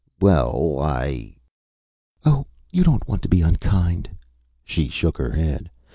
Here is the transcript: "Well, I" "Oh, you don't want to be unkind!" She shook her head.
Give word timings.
"Well, 0.19 0.79
I" 0.79 1.35
"Oh, 2.25 2.47
you 2.71 2.83
don't 2.83 3.07
want 3.07 3.21
to 3.21 3.29
be 3.29 3.41
unkind!" 3.43 4.09
She 4.65 4.89
shook 4.89 5.19
her 5.19 5.33
head. 5.33 5.69